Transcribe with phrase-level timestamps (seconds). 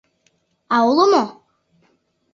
[0.75, 1.23] —А уло мо?